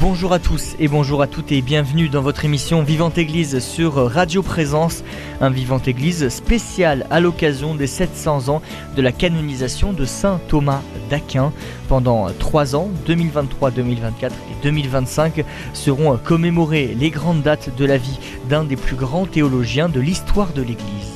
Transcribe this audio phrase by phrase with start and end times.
[0.00, 3.96] Bonjour à tous et bonjour à toutes et bienvenue dans votre émission Vivante Église sur
[3.96, 5.04] Radio Présence,
[5.42, 8.62] un Vivante Église spécial à l'occasion des 700 ans
[8.96, 10.80] de la canonisation de Saint Thomas
[11.10, 11.52] d'Aquin.
[11.86, 15.44] Pendant trois ans, 2023, 2024 et 2025,
[15.74, 20.54] seront commémorées les grandes dates de la vie d'un des plus grands théologiens de l'histoire
[20.54, 21.13] de l'Église.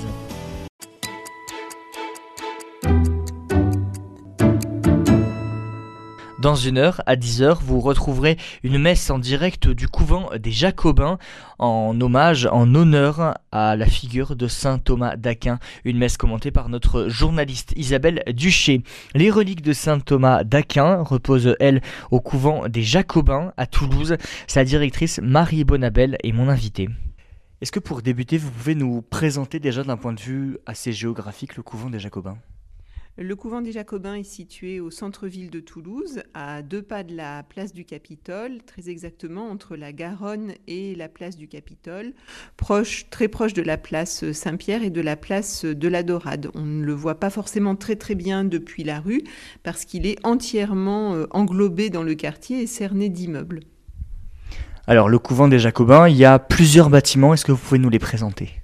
[6.38, 11.18] Dans une heure, à 10h, vous retrouverez une messe en direct du couvent des Jacobins
[11.58, 15.58] en hommage, en honneur à la figure de saint Thomas d'Aquin.
[15.84, 18.84] Une messe commentée par notre journaliste Isabelle Duché.
[19.16, 24.16] Les reliques de saint Thomas d'Aquin reposent, elles, au couvent des Jacobins à Toulouse.
[24.46, 26.88] Sa directrice Marie Bonabel est mon invitée.
[27.60, 31.56] Est-ce que pour débuter, vous pouvez nous présenter déjà d'un point de vue assez géographique
[31.56, 32.38] le couvent des Jacobins?
[33.18, 37.42] Le couvent des Jacobins est situé au centre-ville de Toulouse, à deux pas de la
[37.42, 42.12] place du Capitole, très exactement entre la Garonne et la place du Capitole,
[42.56, 46.48] proche, très proche de la place Saint-Pierre et de la place de la Dorade.
[46.54, 49.24] On ne le voit pas forcément très très bien depuis la rue
[49.64, 53.60] parce qu'il est entièrement euh, englobé dans le quartier et cerné d'immeubles.
[54.86, 57.90] Alors le couvent des Jacobins, il y a plusieurs bâtiments, est-ce que vous pouvez nous
[57.90, 58.62] les présenter?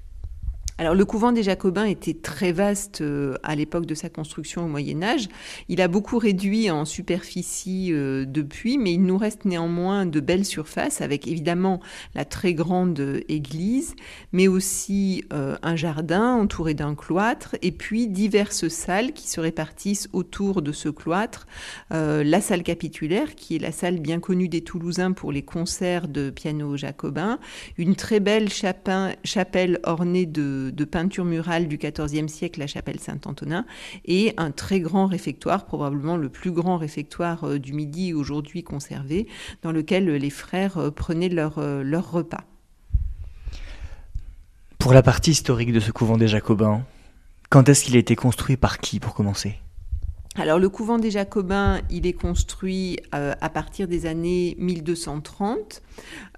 [0.76, 4.68] Alors le couvent des Jacobins était très vaste euh, à l'époque de sa construction au
[4.68, 5.28] Moyen Âge.
[5.68, 10.44] Il a beaucoup réduit en superficie euh, depuis, mais il nous reste néanmoins de belles
[10.44, 11.80] surfaces, avec évidemment
[12.16, 13.94] la très grande église,
[14.32, 20.08] mais aussi euh, un jardin entouré d'un cloître, et puis diverses salles qui se répartissent
[20.12, 21.46] autour de ce cloître.
[21.90, 26.30] la salle capitulaire, qui est la salle bien connue des Toulousains pour les concerts de
[26.30, 27.38] piano jacobin,
[27.78, 33.64] une très belle chapelle ornée de de, peinture murale du XIVe siècle, la chapelle Saint-Antonin,
[34.04, 39.26] et un très grand réfectoire, probablement le plus grand réfectoire euh, du Midi aujourd'hui conservé,
[39.62, 42.44] dans lequel les frères euh, prenaient leur, euh, leur repas.
[44.78, 46.84] Pour la partie historique de ce couvent des Jacobins,
[47.48, 49.54] quand est-ce qu'il a été construit par qui pour commencer?
[50.36, 55.80] Alors le couvent des Jacobins, il est construit à partir des années 1230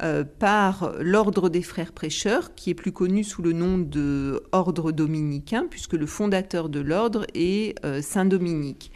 [0.03, 4.93] euh, par l'ordre des frères prêcheurs, qui est plus connu sous le nom de ordre
[4.93, 8.93] dominicain, puisque le fondateur de l'ordre est euh, Saint Dominique.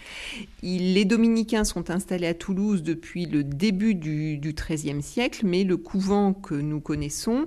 [0.62, 6.34] les dominicains sont installés à Toulouse depuis le début du XIIIe siècle, mais le couvent
[6.34, 7.46] que nous connaissons,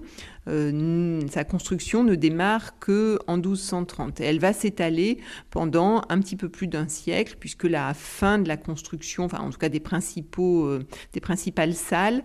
[0.50, 4.20] euh, sa construction ne démarre que en 1230.
[4.20, 5.20] elle va s'étaler
[5.52, 9.52] pendant un petit peu plus d'un siècle, puisque la fin de la construction, enfin en
[9.52, 10.80] tout cas des principaux,
[11.14, 12.24] des principales salles,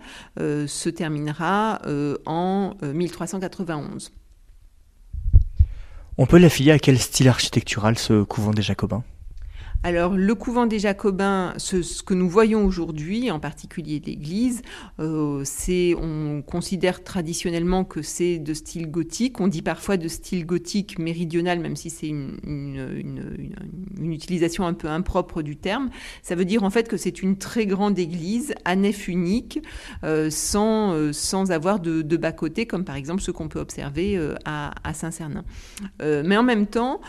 [0.79, 4.11] se terminera euh, en 1391.
[4.11, 5.65] Euh,
[6.17, 9.03] On peut l'affilier à quel style architectural ce couvent des Jacobins?
[9.81, 14.61] Alors, le couvent des Jacobins, ce, que nous voyons aujourd'hui, en particulier l'église,
[14.99, 19.39] euh, c'est, on considère traditionnellement que c'est de style gothique.
[19.39, 22.35] On dit parfois de style gothique méridional, même si c'est une,
[24.01, 25.89] utilisation un peu impropre du terme.
[26.23, 29.61] Ça veut dire en fait que c'est une très grande église à nef unique,
[30.03, 34.73] euh, sans, euh, sans avoir de, bas-côté, comme par exemple ce qu'on peut observer à,
[34.93, 35.45] Saint-Cernin.
[36.01, 36.99] mais en même temps,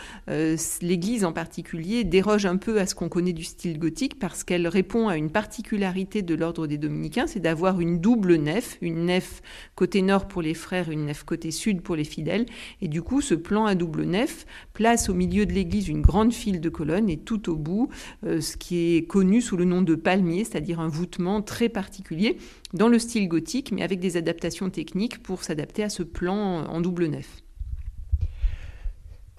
[0.81, 4.67] l'église en particulier déroge un peu à ce qu'on connaît du style gothique parce qu'elle
[4.67, 9.41] répond à une particularité de l'ordre des dominicains, c'est d'avoir une double nef, une nef
[9.75, 12.45] côté nord pour les frères, une nef côté sud pour les fidèles.
[12.81, 16.31] Et du coup, ce plan à double nef place au milieu de l'église une grande
[16.31, 17.89] file de colonnes et tout au bout,
[18.25, 22.37] euh, ce qui est connu sous le nom de palmier, c'est-à-dire un voûtement très particulier
[22.73, 26.79] dans le style gothique, mais avec des adaptations techniques pour s'adapter à ce plan en
[26.79, 27.41] double nef.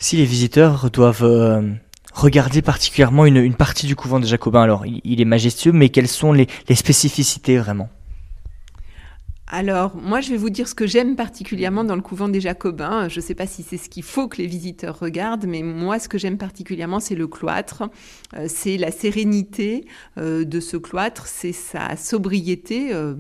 [0.03, 1.63] Si les visiteurs doivent euh,
[2.15, 4.63] Regardez particulièrement une, partie du couvent des Jacobins.
[4.63, 7.89] Alors, il, est majestueux, mais quelles sont les spécificités vraiment?
[9.55, 13.11] Alors, moi, je vais vous dire ce que j'aime particulièrement dans le couvent des Jacobins.
[13.11, 15.99] Je ne sais pas si c'est ce qu'il faut que les visiteurs regardent, mais moi,
[15.99, 17.83] ce que j'aime particulièrement, c'est le cloître.
[18.35, 19.85] Euh, c'est la sérénité
[20.17, 22.95] euh, de ce cloître, c'est sa sobriété.
[22.95, 23.15] Euh,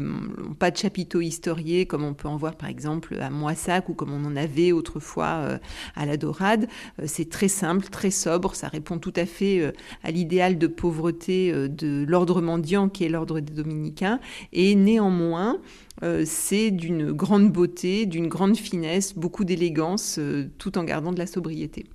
[0.59, 4.15] pas de chapiteaux historiés comme on peut en voir, par exemple, à Moissac ou comme
[4.15, 5.59] on en avait autrefois
[5.97, 6.67] à la Dorade.
[7.05, 8.55] c'est très simple, très sobre.
[8.55, 9.71] Ça répond tout à fait
[10.03, 14.19] à l'idéal de pauvreté de l'ordre mendiant qui est l'ordre des dominicains.
[14.55, 15.59] Et néanmoins,
[16.03, 21.19] euh, c'est d'une grande beauté, d'une grande finesse, beaucoup d'élégance, euh, tout en gardant de
[21.19, 21.87] la sobriété.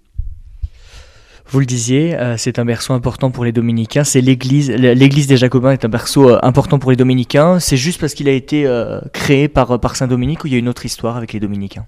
[1.49, 4.03] Vous le disiez, euh, c'est un berceau important pour les dominicains.
[4.03, 7.59] C'est l'église, l'église des Jacobins est un berceau important pour les dominicains.
[7.59, 8.65] C'est juste parce qu'il a été
[9.13, 11.85] créé par, par Saint Dominique ou il y a une autre histoire avec les dominicains?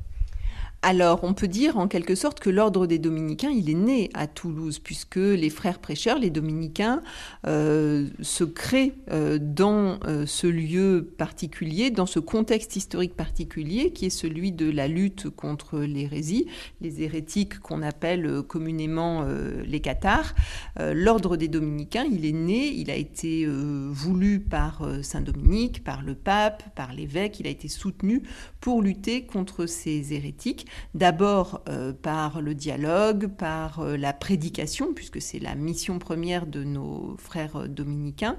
[0.82, 4.28] Alors, on peut dire en quelque sorte que l'ordre des dominicains, il est né à
[4.28, 7.02] Toulouse, puisque les frères prêcheurs, les dominicains,
[7.46, 14.06] euh, se créent euh, dans euh, ce lieu particulier, dans ce contexte historique particulier, qui
[14.06, 16.48] est celui de la lutte contre l'hérésie,
[16.80, 19.26] les hérétiques qu'on appelle communément
[19.66, 20.34] les cathares.
[20.78, 26.16] l'ordre des dominicains, il est né, il a été voulu par Saint Dominique, par le
[26.16, 28.24] pape, par l'évêque, il a été soutenu
[28.62, 35.22] pour lutter contre ces hérétiques d'abord euh, par le dialogue, par euh, la prédication, puisque
[35.22, 38.38] c'est la mission première de nos frères euh, dominicains,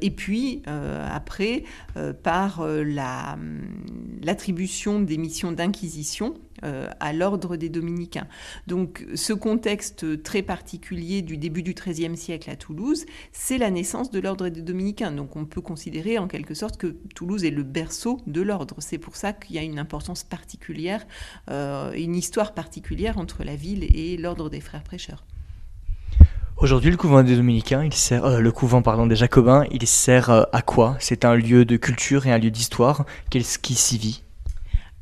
[0.00, 1.64] et puis après
[2.22, 2.62] par
[4.22, 8.26] l'attribution des missions d'inquisition à l'ordre des dominicains.
[8.66, 14.10] Donc ce contexte très particulier du début du XIIIe siècle à Toulouse, c'est la naissance
[14.10, 15.12] de l'ordre des dominicains.
[15.12, 18.76] Donc on peut considérer en quelque sorte que Toulouse est le berceau de l'ordre.
[18.78, 21.06] C'est pour ça qu'il y a une importance particulière,
[21.50, 25.24] euh, une histoire particulière entre la ville et l'ordre des frères prêcheurs.
[26.56, 30.96] Aujourd'hui, le couvent des Dominicains, euh, le couvent pardon des Jacobins, il sert à quoi?
[30.98, 33.04] C'est un lieu de culture et un lieu d'histoire.
[33.30, 34.22] Qu'est-ce qui s'y vit?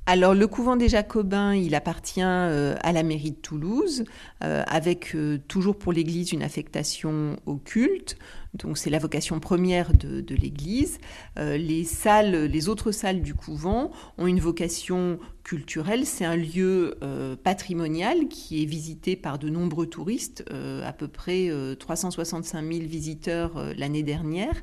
[0.08, 4.04] Alors le couvent des Jacobins, il appartient euh, à la mairie de Toulouse,
[4.44, 8.16] euh, avec euh, toujours pour l'Église une affectation au culte.
[8.58, 10.98] Donc c'est la vocation première de, l'Église.
[11.36, 16.06] les salles, les autres salles du couvent ont une vocation culturelle.
[16.06, 16.98] C'est un lieu
[17.42, 24.02] patrimonial qui est visité par de nombreux touristes, à peu près 365 000 visiteurs l'année
[24.02, 24.62] dernière.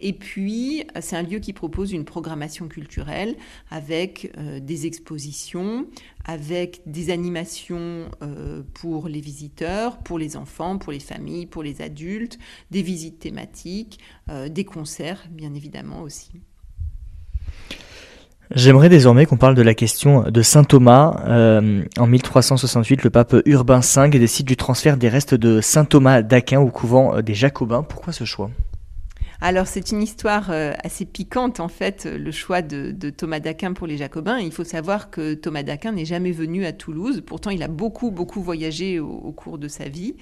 [0.00, 3.36] Et puis c'est un lieu qui propose une programmation culturelle
[3.70, 5.86] avec des expositions,
[6.24, 11.82] avec des animations euh, pour les visiteurs, pour les enfants, pour les familles, pour les
[11.82, 12.38] adultes,
[12.70, 13.98] des visites thématiques,
[14.30, 16.32] euh, des concerts, bien évidemment aussi.
[18.54, 21.22] J'aimerais désormais qu'on parle de la question de Saint Thomas.
[21.26, 26.22] Euh, en 1368, le pape Urbain V décide du transfert des restes de Saint Thomas
[26.22, 27.82] d'Aquin au couvent des Jacobins.
[27.82, 28.50] Pourquoi ce choix?
[29.44, 33.86] Alors c'est une histoire euh, assez piquante en fait, le choix de, Thomas d'Aquin pour
[33.86, 34.38] les Jacobins.
[34.38, 37.22] Il faut savoir que Thomas d'Aquin n'est jamais venu à Toulouse.
[37.26, 40.16] Pourtant il a beaucoup beaucoup voyagé au, cours de sa vie.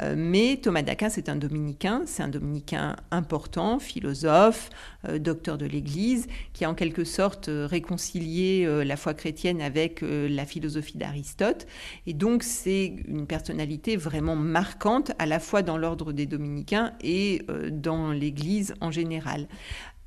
[0.00, 4.70] Euh, mais Thomas d'Aquin c'est un dominicain, c'est un dominicain important, philosophe,
[5.06, 10.46] euh, docteur de l'Église, qui a en quelque sorte réconcilié la foi chrétienne avec la
[10.46, 11.66] philosophie d'Aristote.
[12.06, 17.42] Et donc c'est une personnalité vraiment marquante à la fois dans l'ordre des dominicains et
[17.70, 19.48] dans l'Église en général.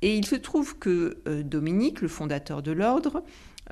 [0.02, 3.22] Et il se trouve que euh, Dominique, le fondateur de l'ordre,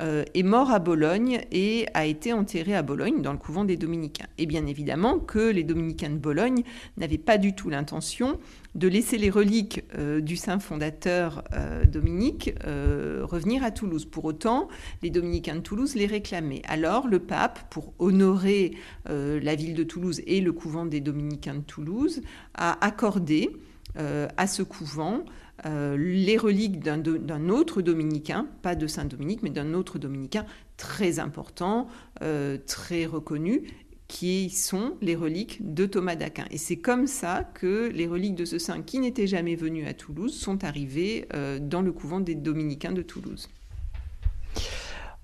[0.00, 3.76] euh, est mort à Bologne et a été enterré à Bologne dans le couvent des
[3.76, 4.26] dominicains.
[4.38, 6.64] Et bien évidemment que les dominicains de Bologne
[6.96, 8.40] n'avaient pas du tout l'intention
[8.74, 11.44] de laisser les reliques euh, du saint fondateur
[11.86, 14.04] Dominique revenir à Toulouse.
[14.04, 14.68] Pour autant,
[15.02, 16.62] les dominicains de Toulouse les réclamaient.
[16.66, 18.72] Alors le pape, pour honorer
[19.06, 22.22] la ville de Toulouse et le couvent des dominicains de Toulouse,
[22.54, 23.50] a accordé
[23.96, 25.24] à ce couvent
[25.66, 30.44] euh, les reliques d'un autre dominicain, pas de Saint Dominique, mais d'un autre dominicain
[30.76, 31.86] très important,
[32.22, 33.62] euh, très reconnu,
[34.08, 36.44] qui sont les reliques de Thomas d'Aquin.
[36.50, 39.94] Et c'est comme ça que les reliques de ce saint qui n'était jamais venu à
[39.94, 41.26] Toulouse sont arrivées
[41.62, 43.48] dans le couvent des dominicains de Toulouse.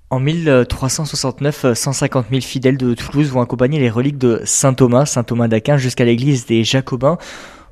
[0.08, 5.24] En 1369, 150 000 fidèles de Toulouse vont accompagner les reliques de Saint Thomas, Saint
[5.24, 7.18] Thomas d'Aquin, jusqu'à l'église des Jacobins.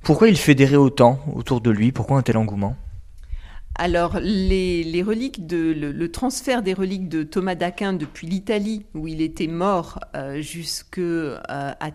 [0.08, 1.92] Pourquoi il fédérait autant autour de lui?
[1.92, 2.74] Pourquoi un tel engouement?
[3.80, 9.46] Alors, les, reliques le, transfert des reliques de Thomas d'Aquin depuis l'Italie, où il était
[9.46, 11.38] mort, euh, jusque euh,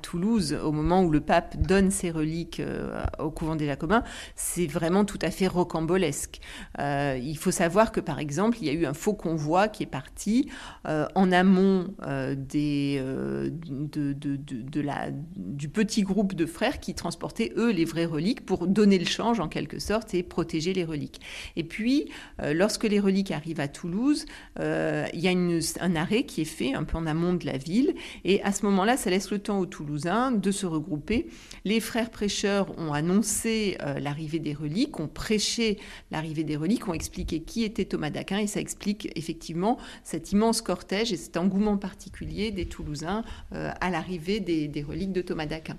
[0.01, 4.03] Toulouse, au moment où le pape donne ses reliques euh, au couvent des Jacobins,
[4.37, 6.39] c'est vraiment tout à fait rocambolesque.
[6.79, 9.87] il faut savoir que, par exemple, il y a eu un faux convoi qui est
[9.87, 10.49] parti
[10.85, 11.93] en amont
[15.35, 19.41] du petit groupe de frères qui transportaient, eux, les vraies reliques pour donner le change,
[19.41, 21.19] en quelque sorte, et protéger les reliques.
[22.41, 24.25] Euh, lorsque les reliques arrivent à Toulouse,
[24.59, 27.57] euh, il y a un arrêt qui est fait un peu en amont de la
[27.57, 27.93] ville.
[28.23, 31.27] Et à ce moment-là, ça laisse le temps aux Toulousains de se regrouper.
[31.65, 35.77] Les frères prêcheurs ont annoncé euh, l'arrivée des reliques, ont prêché
[36.11, 38.39] l'arrivée des reliques, ont expliqué qui était Thomas d'Aquin.
[38.39, 44.39] Et ça explique effectivement cet immense cortège et cet engouement particulier des Toulousains à l'arrivée
[44.39, 45.77] des reliques de Thomas d'Aquin.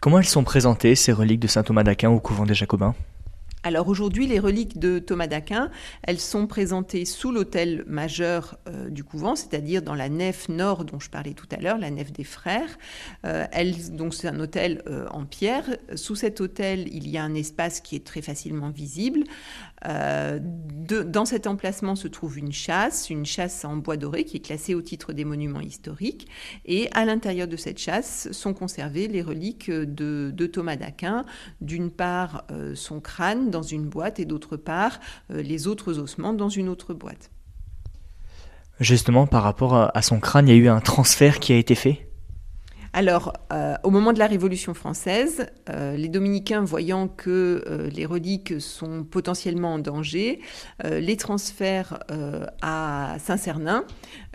[0.00, 2.94] Comment elles sont présentées, ces reliques de saint Thomas d'Aquin au couvent des Jacobins?
[3.62, 5.70] Alors aujourd'hui, les reliques de Thomas d'Aquin,
[6.02, 10.98] elles sont présentées sous l'autel majeur euh, du couvent, c'est-à-dire dans la nef nord dont
[10.98, 12.78] je parlais tout à l'heure, la nef des frères.
[13.26, 13.44] Euh,
[13.90, 15.76] donc c'est un autel euh, en pierre.
[15.94, 19.24] Sous cet autel, il y a un espace qui est très facilement visible.
[19.82, 24.74] Dans cet emplacement se trouve une chasse, une chasse en bois doré qui est classée
[24.74, 26.28] au titre des monuments historiques.
[26.64, 31.24] Et à l'intérieur de cette chasse sont conservées les reliques de, Thomas d'Aquin.
[31.60, 32.44] D'une part,
[32.74, 37.30] son crâne dans une boîte et d'autre part, les autres ossements dans une autre boîte.
[38.80, 41.74] Justement, par rapport à son crâne, il y a eu un transfert qui a été
[41.74, 42.09] fait?
[42.92, 48.04] Alors, euh, au moment de la Révolution française, euh, les dominicains, voyant que euh, les
[48.04, 50.40] reliques sont potentiellement en danger,
[50.84, 52.00] les transfèrent
[52.62, 53.84] à Saint-Cernin.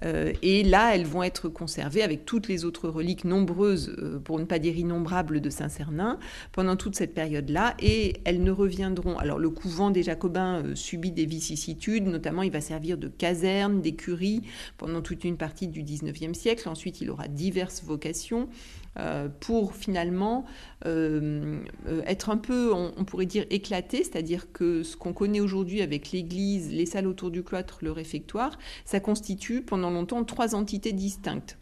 [0.02, 4.60] Et là, elles vont être conservées avec toutes les autres reliques nombreuses, pour ne pas
[4.60, 6.20] dire innombrables, de Saint-Cernin
[6.52, 7.76] pendant toute cette période-là.
[7.80, 9.18] Et elles ne reviendront.
[9.18, 14.42] Alors, le couvent des Jacobins subit des vicissitudes, notamment il va servir de caserne, d'écurie
[14.78, 16.68] pendant toute une partie du XIXe siècle.
[16.68, 18.50] Ensuite, il aura diverses vocations.
[18.98, 20.46] Euh, pour finalement
[20.86, 25.82] euh, euh, être un peu, on, pourrait dire, éclaté, c'est-à-dire que ce qu'on connaît aujourd'hui
[25.82, 30.94] avec l'église, les salles autour du cloître, le réfectoire, ça constitue pendant longtemps trois entités
[30.94, 31.58] distinctes.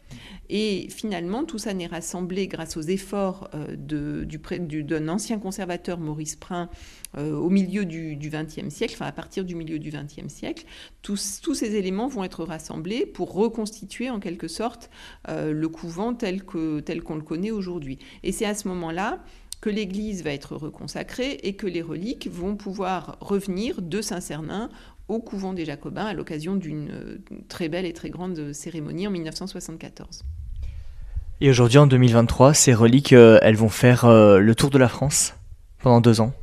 [0.50, 6.68] Et finalement, tout ça n'est rassemblé grâce aux efforts d'un du, ancien conservateur, Maurice Prin,
[7.16, 10.66] au milieu du XXe siècle, enfin à partir du milieu du XXe siècle.
[11.02, 14.90] Tous, ces éléments vont être rassemblés pour reconstituer en quelque sorte
[15.28, 16.42] le couvent tel
[16.84, 17.98] tel qu'on le connaît aujourd'hui.
[18.22, 19.24] Et c'est à ce moment-là
[19.64, 24.68] que l'église va être reconsacrée et que les reliques vont pouvoir revenir de Saint-Cernin
[25.08, 27.18] au couvent des Jacobins à l'occasion d'une euh,
[27.48, 30.22] très belle et très grande cérémonie en 1974.
[31.40, 34.88] Et aujourd'hui, en 2023, ces reliques, euh, elles vont faire euh, le tour de la
[34.88, 35.34] France
[35.78, 36.34] pendant deux ans?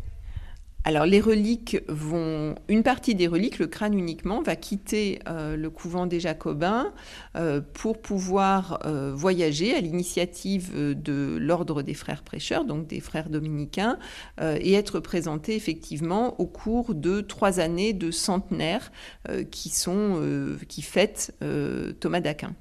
[0.83, 5.69] Alors les reliques vont, une partie des reliques, le crâne uniquement, va quitter euh, le
[5.69, 6.91] couvent des Jacobins
[7.35, 13.29] euh, pour pouvoir euh, voyager à l'initiative de l'ordre des frères prêcheurs, donc des frères
[13.29, 13.99] dominicains,
[14.41, 18.91] et être présenté effectivement au cours de trois années de centenaire
[19.51, 20.21] qui sont
[20.67, 21.35] qui fêtent
[21.99, 22.55] Thomas d'Aquin.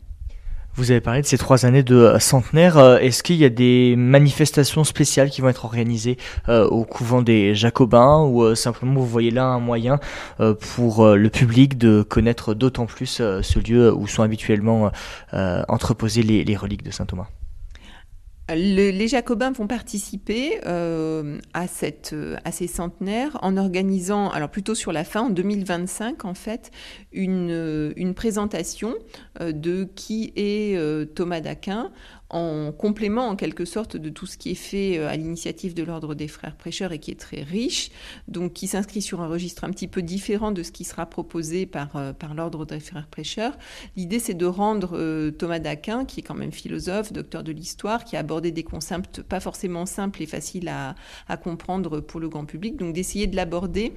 [0.76, 2.78] Vous avez parlé de ces trois années de euh, centenaire.
[2.78, 6.16] Euh, est-ce qu'il y a des manifestations spéciales qui vont être organisées
[6.48, 9.98] euh, au couvent des Jacobins ou simplement vous voyez là un moyen
[10.38, 14.90] pour le public de connaître d'autant plus ce lieu où sont habituellement
[15.32, 17.26] entreposées les reliques de Saint Thomas
[18.54, 21.38] les Jacobins vont participer euh,
[22.12, 26.70] euh, à ces centenaires en organisant, alors plutôt sur la fin, en 2025 en fait,
[27.12, 28.94] une, euh, une présentation
[29.40, 30.76] de qui est
[31.14, 31.90] Thomas d'Aquin
[32.30, 35.82] en complément en quelque sorte de tout ce qui est fait euh, à l'initiative de
[35.82, 37.90] l'ordre des frères prêcheurs et qui est très riche,
[38.28, 41.66] donc qui s'inscrit sur un registre un petit peu différent de ce qui sera proposé
[41.66, 43.58] par, euh, par l'ordre des frères prêcheurs.
[43.96, 48.04] L'idée c'est de rendre euh, Thomas d'Aquin, qui est quand même philosophe, docteur de l'histoire,
[48.04, 50.94] qui a abordé des concepts pas forcément simples et faciles à,
[51.28, 53.92] à comprendre pour le grand public, donc d'essayer de l'aborder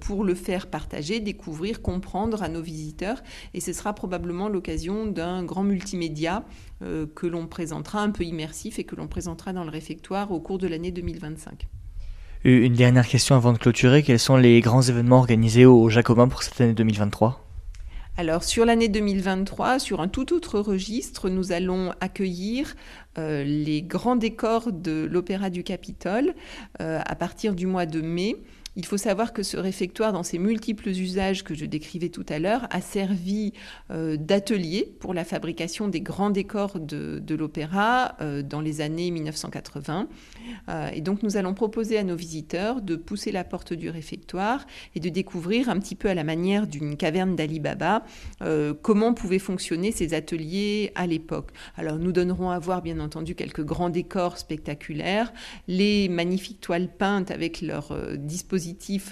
[0.00, 3.22] pour le faire partager, découvrir, comprendre à nos visiteurs.
[3.54, 6.44] Et ce sera probablement l'occasion d'un grand multimédia
[6.82, 10.40] euh, que l'on présentera, un peu immersif, et que l'on présentera dans le réfectoire au
[10.40, 11.68] cours de l'année 2025.
[12.44, 14.02] Une dernière question avant de clôturer.
[14.02, 17.38] Quels sont les grands événements organisés au Jacobin pour cette année 2023
[18.18, 22.74] alors sur l'année 2023, sur un tout autre registre, nous allons accueillir
[23.16, 26.34] euh, les grands décors de l'Opéra du Capitole
[26.82, 28.36] euh, à partir du mois de mai.
[28.74, 32.38] Il faut savoir que ce réfectoire, dans ses multiples usages que je décrivais tout à
[32.38, 33.52] l'heure, a servi
[33.90, 40.08] euh, d'atelier pour la fabrication des grands décors de, l'opéra euh, dans les années 1980.
[40.68, 44.66] Euh, et donc nous allons proposer à nos visiteurs de pousser la porte du réfectoire
[44.94, 48.04] et de découvrir un petit peu à la manière d'une caverne d'Ali Baba
[48.82, 51.50] comment pouvaient fonctionner ces ateliers à l'époque.
[51.76, 55.32] Alors nous donnerons à voir bien entendu quelques grands décors spectaculaires,
[55.68, 57.96] les magnifiques toiles peintes avec leur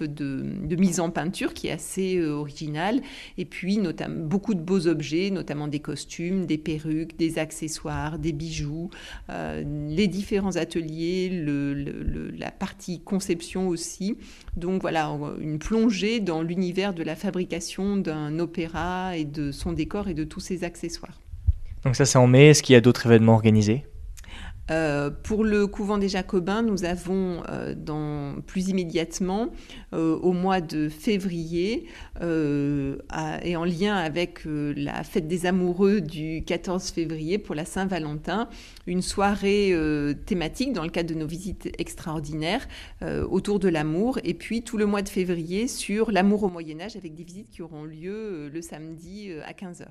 [0.02, 3.00] de, mise en peinture qui est assez euh, original.
[3.38, 8.32] Et puis notamment, beaucoup de beaux objets, notamment des costumes, des perruques, des accessoires, des
[8.32, 8.90] bijoux,
[9.28, 11.30] euh, les différents ateliers,
[12.38, 14.16] la partie conception aussi.
[14.56, 20.08] Donc voilà, une plongée dans l'univers de la fabrication d'un opéra et de son décor
[20.08, 21.20] et de tous ses accessoires.
[21.84, 23.84] Donc ça c'est en mai, est-ce qu'il y a d'autres événements organisés?
[24.70, 29.48] Euh, pour le couvent des Jacobins, nous avons euh, plus immédiatement,
[29.92, 31.86] euh, au mois de février,
[32.20, 38.48] et en lien avec la fête des amoureux du 14 février pour la Saint-Valentin,
[38.86, 39.74] une soirée
[40.26, 42.66] thématique dans le cadre de nos visites extraordinaires
[43.02, 46.96] autour de l'amour, et puis tout le mois de février sur l'amour au Moyen Âge
[46.96, 49.86] avec des visites qui auront lieu le samedi à 15h.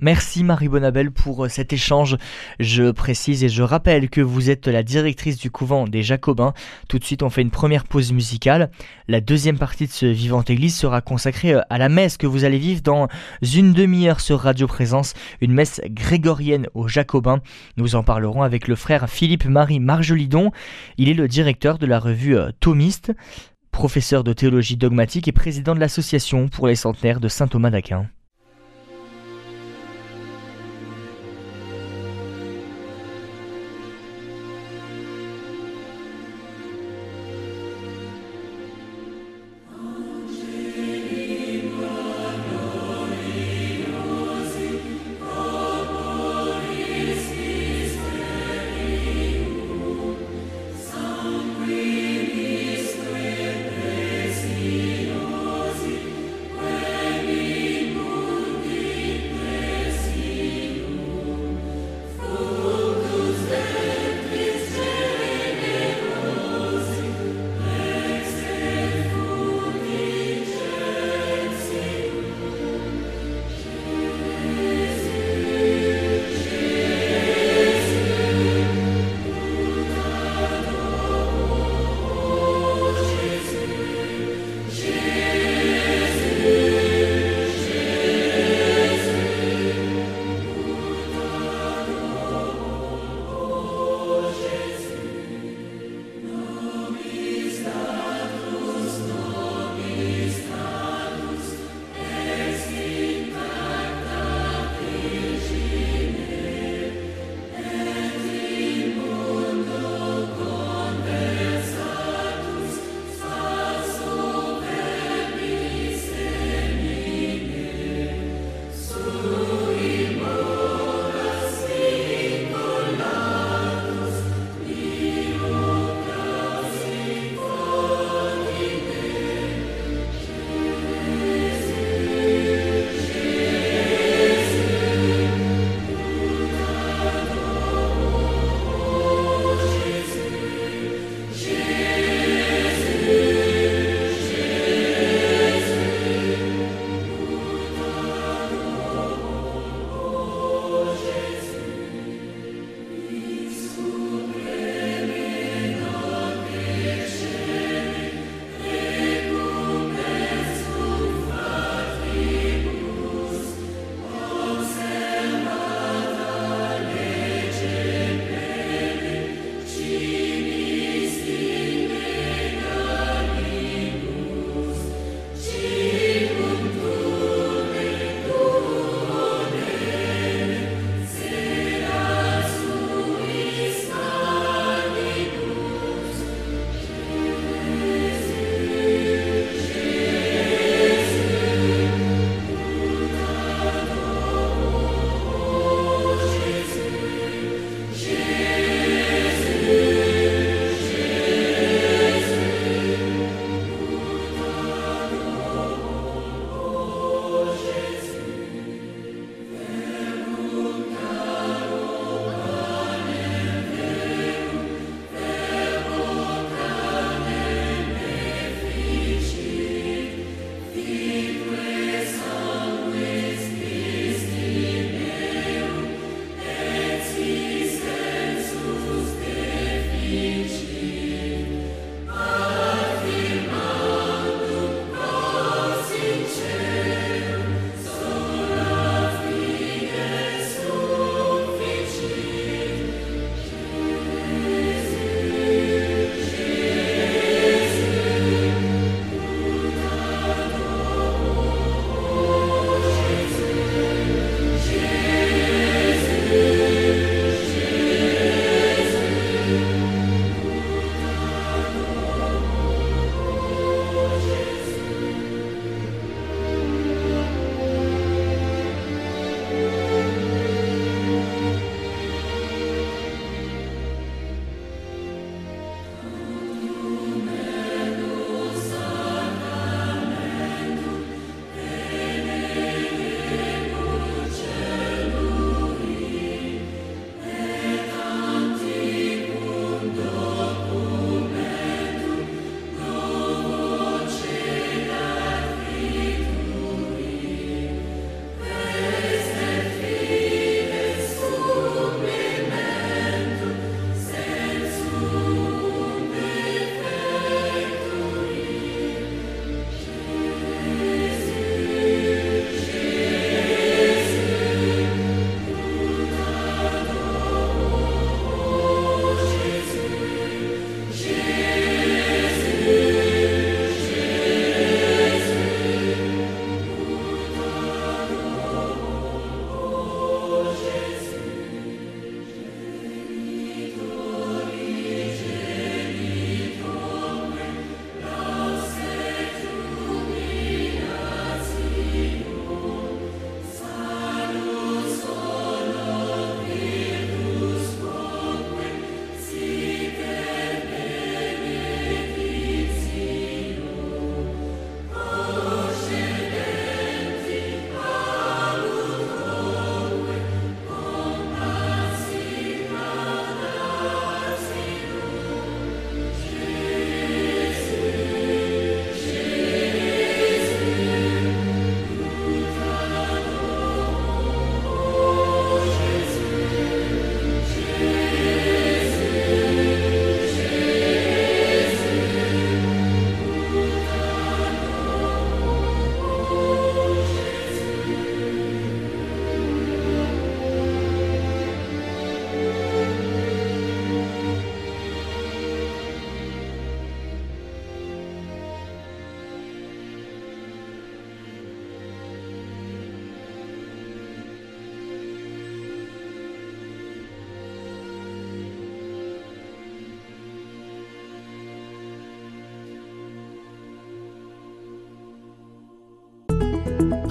[0.00, 2.16] Merci Marie Bonabel pour euh, cet échange.
[2.60, 6.54] Je précise et je rappelle que vous êtes la directrice du couvent des Jacobins.
[6.88, 8.70] Tout de suite, on fait une première pause musicale.
[9.08, 12.44] La deuxième partie de ce Vivante Église sera consacrée euh, à la messe que vous
[12.44, 13.08] allez vivre dans
[13.42, 17.40] une demi-heure sur Radio Présence, une messe grégorienne aux Jacobins.
[17.76, 20.52] Nous en parlerons avec le frère Philippe-Marie Marjolidon.
[20.96, 23.12] Il est le directeur de la revue euh, Thomiste,
[23.72, 28.06] professeur de théologie dogmatique et président de l'association pour les centenaires de Saint Thomas d'Aquin.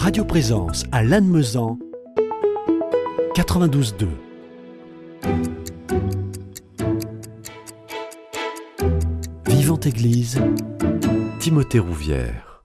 [0.07, 1.77] Radio Présence à Lannemezan
[3.35, 4.07] 92.2.
[9.47, 10.39] Vivante Église,
[11.39, 12.63] Timothée Rouvière.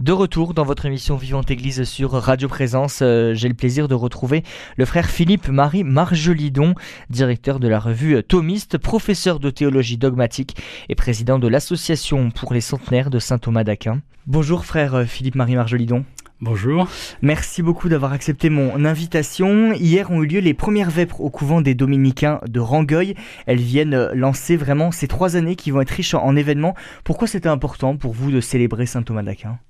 [0.00, 3.94] De retour dans votre émission Vivante Église sur Radio Présence, euh, j'ai le plaisir de
[3.94, 4.42] retrouver
[4.76, 6.74] le frère Philippe Marie Margelidon,
[7.10, 10.56] directeur de la revue Thomiste, professeur de théologie dogmatique
[10.88, 14.00] et président de l'association pour les centenaires de Saint Thomas d'Aquin.
[14.26, 16.04] Bonjour frère euh, Philippe Marie Margelidon.
[16.42, 16.88] Bonjour.
[17.22, 19.72] Merci beaucoup d'avoir accepté mon invitation.
[19.74, 23.14] Hier ont eu lieu les premières vêpres au couvent des Dominicains de Rangueil.
[23.46, 26.74] Elles viennent lancer vraiment ces trois années qui vont être riches en événements.
[27.04, 29.60] Pourquoi c'était important pour vous de célébrer Saint Thomas d'Aquin?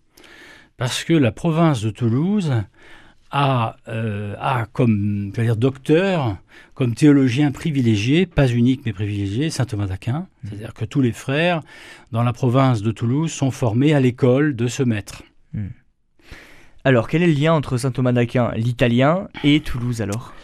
[0.78, 2.50] Parce que la province de Toulouse
[3.30, 6.38] a, euh, a comme dire, docteur,
[6.72, 10.26] comme théologien privilégié, pas unique mais privilégié, saint Thomas d'Aquin.
[10.42, 11.60] C'est-à-dire que tous les frères
[12.12, 15.22] dans la province de Toulouse sont formés à l'école de ce maître.
[15.52, 15.68] Hmm.
[16.84, 20.34] Alors, quel est le lien entre saint Thomas d'Aquin, l'italien, et Toulouse alors?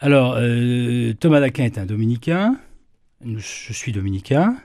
[0.00, 2.56] Alors, euh, Thomas d'Aquin est un dominicain,
[3.24, 4.56] je suis dominicain,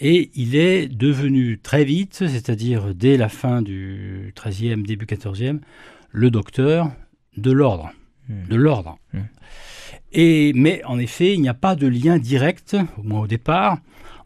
[0.00, 5.60] et il est devenu très vite, c'est-à-dire dès la fin du XIIIe, début XIVe,
[6.10, 6.92] le docteur
[7.38, 7.90] de l'ordre.
[8.28, 8.46] Hmm.
[8.46, 8.98] De l'ordre.
[9.14, 9.20] Hmm.
[10.12, 13.78] Et, mais en effet, il n'y a pas de lien direct, au moins au départ,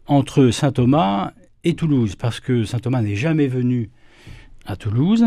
[0.05, 1.31] entre saint Thomas
[1.63, 3.89] et Toulouse, parce que saint Thomas n'est jamais venu
[4.65, 5.23] à Toulouse,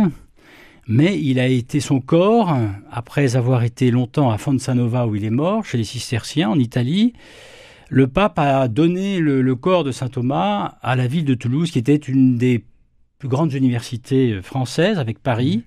[0.89, 2.57] mais il a été son corps,
[2.91, 7.13] après avoir été longtemps à Fonsanova où il est mort, chez les cisterciens en Italie,
[7.89, 11.71] le pape a donné le, le corps de saint Thomas à la ville de Toulouse,
[11.71, 12.65] qui était une des
[13.19, 15.63] plus grandes universités françaises avec Paris,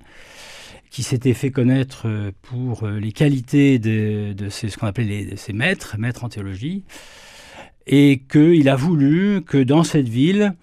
[0.90, 2.08] qui s'était fait connaître
[2.42, 6.84] pour les qualités de, de ces, ce qu'on appelait les, ses maîtres, maîtres en théologie,
[7.88, 10.56] et qu'il a voulu que dans cette ville,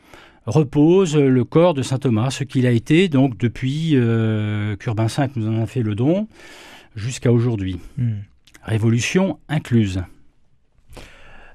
[0.46, 5.24] repose le corps de saint Thomas, ce qu'il a été donc depuis euh, qu'Urbain V
[5.36, 6.26] nous en a fait le don
[6.96, 7.78] jusqu'à aujourd'hui.
[7.98, 8.14] Hmm.
[8.64, 10.02] Révolution incluse.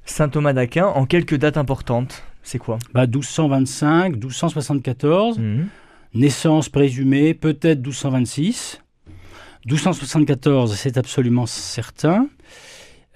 [0.05, 2.77] Saint Thomas d'Aquin, en quelques dates importantes, c'est quoi?
[2.93, 5.65] Bah, 1225, 1274, Hmm.
[6.13, 8.81] naissance présumée peut-être 1226.
[9.65, 12.29] 1274, c'est absolument certain.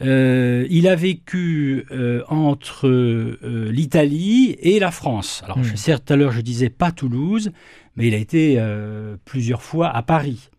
[0.02, 5.42] Euh, il a vécu euh, entre euh, l'Italie et la France.
[5.46, 7.52] Alors, je, certes, tout à l'heure, je disais pas Toulouse,
[7.96, 8.62] mais il a été
[9.26, 10.50] plusieurs fois à Paris.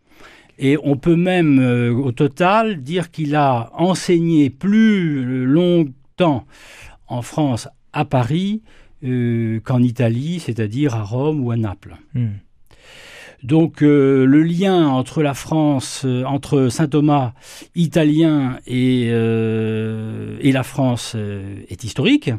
[0.59, 6.47] Et on peut même, au total, dire qu'il a enseigné plus longtemps
[7.09, 8.63] en France à Paris
[9.03, 11.97] qu'en Italie, c'est-à-dire à Rome ou à Naples.
[12.15, 12.33] Hmm.
[13.43, 17.33] Donc euh, le lien entre la France, euh, entre saint Thomas
[17.75, 22.31] italien et, euh, et la France euh, est historique.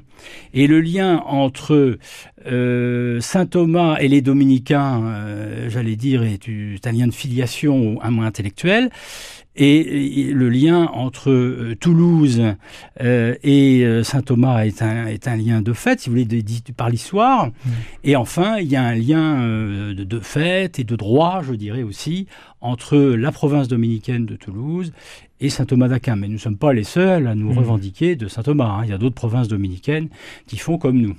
[0.53, 1.97] Et le lien entre
[2.47, 7.99] euh, saint Thomas et les dominicains, euh, j'allais dire, est, est un lien de filiation,
[8.01, 8.89] un moins intellectuel.
[9.55, 12.41] Et, et le lien entre euh, Toulouse
[12.99, 16.71] et saint Thomas est un, est un lien de fait, si vous voulez, de- de-
[16.75, 17.49] par l'histoire.
[18.03, 19.45] Et enfin, il y a un lien
[19.93, 22.25] de, de fait et de droit, je dirais aussi,
[22.61, 24.91] entre la province dominicaine de Toulouse
[25.39, 26.15] et saint Thomas d'Aquin.
[26.15, 27.57] Mais nous ne sommes pas les seuls à nous Mhm.
[27.59, 28.65] revendiquer de saint Thomas.
[28.79, 28.81] hein.
[28.85, 30.07] Il y a d'autres provinces dominicaines
[30.47, 31.15] qui font comme nous.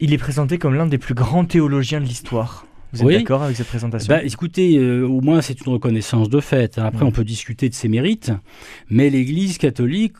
[0.00, 2.66] Il est présenté comme l'un des plus grands théologiens de l'histoire.
[2.92, 3.14] Vous êtes Oui.
[3.18, 4.12] d'accord avec cette présentation?
[4.12, 6.78] Bah, écoutez, euh, au moins c'est une reconnaissance de fait.
[6.78, 7.08] Après, Mhm.
[7.08, 8.32] on peut discuter de ses mérites,
[8.88, 10.14] mais l'Église catholique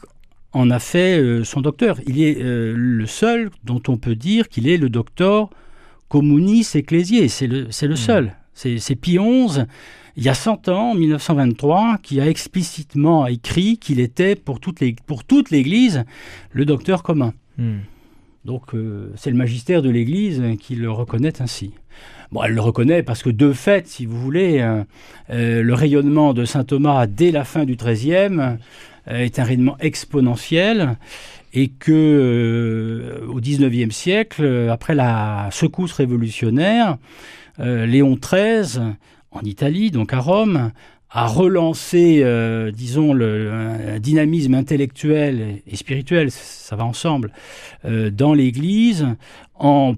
[0.53, 1.99] en a fait euh, son docteur.
[2.07, 5.51] Il est euh, le seul dont on peut dire qu'il est le docteur
[6.09, 7.29] communis ecclesiae.
[7.29, 7.97] C'est le, c'est le Mhm.
[7.97, 8.33] seul.
[8.55, 9.63] C'est Pie XI,
[10.17, 14.81] il y a 100 ans, en 1923, qui a explicitement écrit qu'il était pour toute
[15.51, 16.05] l'Église
[16.53, 17.33] le docteur commun.
[17.57, 17.79] Hmm.
[18.45, 21.73] Donc euh, c'est le magistère de l'Église qui le reconnaît ainsi.
[22.33, 24.85] Bon, elle le reconnaît parce que de fait, si vous voulez, euh,
[25.31, 28.39] euh, le rayonnement de saint Thomas dès la fin du XIIIe
[29.09, 30.97] euh, est un rayonnement exponentiel
[31.53, 36.97] et que au XIXe siècle, après la secousse révolutionnaire,
[37.59, 38.95] Léon XIII,
[39.33, 40.71] en Italie, donc à Rome,
[41.13, 47.33] a relancé, euh, disons, le, un dynamisme intellectuel et, spirituel, ça va ensemble,
[47.85, 49.07] euh, dans l'Église
[49.55, 49.95] en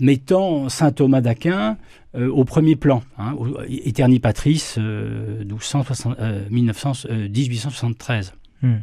[0.00, 1.76] mettant saint Thomas d'Aquin
[2.16, 8.32] euh, au premier plan, hein, au- Eterni Patris, euh, 1260, euh, 1900, euh, 1873.
[8.62, 8.76] Hmm.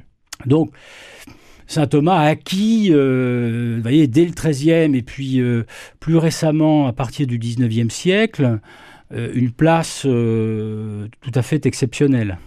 [0.45, 0.71] Donc,
[1.65, 5.65] Saint Thomas a acquis, euh, vous voyez, dès le XIIIe et puis euh,
[5.99, 8.59] plus récemment, à partir du XIXe siècle,
[9.11, 12.37] une place euh, tout à fait exceptionnelle.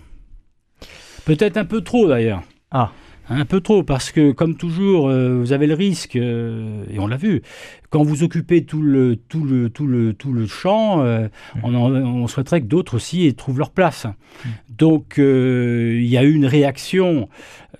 [1.24, 2.42] Peut-être un peu trop d'ailleurs.
[2.70, 2.92] Ah.
[3.32, 7.06] Un peu trop, parce que comme toujours, euh, vous avez le risque, euh, et on
[7.06, 7.42] l'a vu,
[7.88, 11.60] quand vous occupez tout le, tout le, tout le, tout le champ, euh, Mmh.
[11.62, 14.06] on, en- on souhaiterait que d'autres aussi trouvent leur place.
[14.06, 14.48] Mmh.
[14.76, 17.28] Donc euh, il y a eu une réaction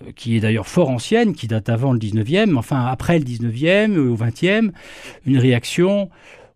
[0.01, 3.97] euh, qui est d'ailleurs fort ancienne, qui date avant le 19e, enfin après le 19e,
[3.97, 4.71] au 20e,
[5.25, 6.09] une réaction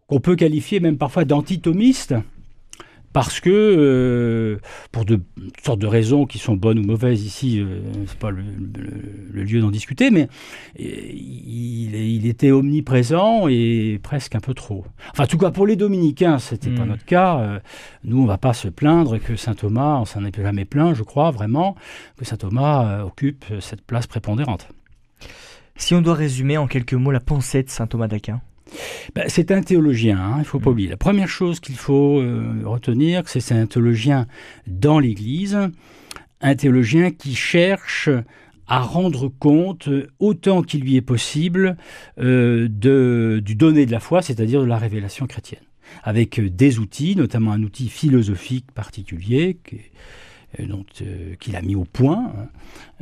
[0.07, 2.13] qu'on peut qualifier même parfois d'antitomiste,
[3.11, 4.57] parce que, euh,
[4.91, 8.29] pour de toutes sortes de raisons qui sont bonnes ou mauvaises ici, euh, c'est pas
[8.29, 14.41] le, le- le lieu d'en discuter, mais euh, il, il était omniprésent et presque un
[14.41, 14.85] peu trop.
[15.11, 16.89] Enfin, en tout cas, pour les dominicains, c'était pas Mm.
[16.89, 17.37] notre cas.
[17.39, 17.59] Euh,
[18.03, 21.03] nous, on va pas se plaindre que saint Thomas, on s'en est jamais plaint, je
[21.03, 21.75] crois vraiment,
[22.17, 24.67] que saint Thomas occupe cette place prépondérante.
[25.77, 28.41] Si on doit résumer en quelques mots la pensée de saint Thomas d'Aquin.
[29.15, 30.73] Ben, c'est un théologien, hein, il faut pas Mm.
[30.73, 30.89] oublier.
[30.89, 34.27] La première chose qu'il faut euh, retenir, c'est que c'est un théologien
[34.67, 35.57] dans l'Église,
[36.41, 38.09] un théologien qui cherche
[38.67, 41.77] à rendre compte euh, autant qu'il lui est possible
[42.19, 45.61] euh, de, du donné de la foi, c'est-à-dire de la révélation chrétienne,
[46.03, 49.81] avec des outils, notamment un outil philosophique particulier qui
[50.67, 52.47] dont, euh, qu'il a mis au point hein,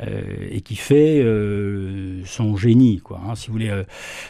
[0.00, 2.98] euh, et qui fait euh, son génie.
[2.98, 3.34] Quoi, hein.
[3.34, 3.84] si vous voulez, euh,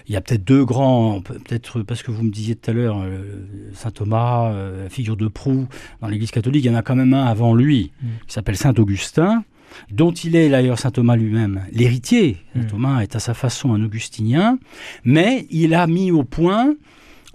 [0.07, 2.75] il y a peut-être deux grands, pe- peut-être parce que vous me disiez tout à
[2.75, 5.67] l'heure, euh, saint Thomas, euh, la figure de proue
[6.01, 8.07] dans l'Église catholique, il y en a quand même un avant lui, Mm.
[8.27, 9.45] qui s'appelle saint Augustin,
[9.91, 12.37] dont il est d'ailleurs saint Thomas lui-même l'héritier.
[12.55, 12.67] Saint Mm.
[12.67, 14.59] Thomas est à sa façon un augustinien,
[15.05, 16.75] mais il a mis au point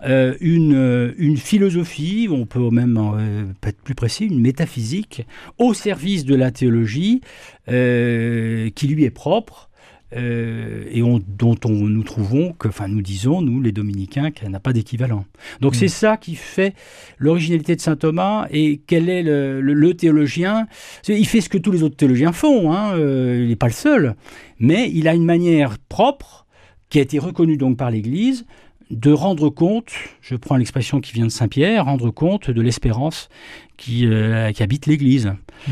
[0.05, 5.25] euh, une, euh, une philosophie, on peut même euh, être plus précis, une métaphysique,
[5.57, 7.21] au service de la théologie
[7.69, 9.65] euh, qui lui est propre.
[10.11, 14.59] et on- dont on, nous trouvons que, enfin nous disons, nous les dominicains, qu'elle n'a
[14.59, 15.23] pas d'équivalent.
[15.61, 15.77] Donc Mm.
[15.77, 16.73] c'est ça qui fait
[17.19, 20.65] l'originalité de saint Thomas et quel est le, le- le théologien.
[21.07, 24.15] Il fait ce que tous les autres théologiens font, hein, il n'est pas le seul,
[24.59, 26.47] mais il a une manière propre
[26.89, 28.47] qui a été reconnue donc par l'Église
[28.89, 33.29] de rendre compte, je prends l'expression qui vient de Saint-Pierre, rendre compte de l'espérance
[33.77, 35.33] qui, euh, qui habite l'Église.
[35.67, 35.71] Mm.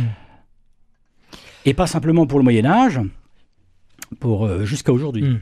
[1.66, 3.00] Et pas simplement pour le Moyen Âge,
[4.20, 5.24] pour euh, jusqu'à aujourd'hui.
[5.24, 5.40] Mm.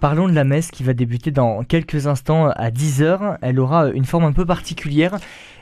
[0.00, 3.38] Parlons de la messe qui va débuter dans quelques instants à 10h.
[3.40, 5.18] Elle aura une forme un peu particulière.